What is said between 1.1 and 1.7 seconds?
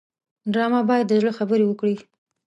زړه خبرې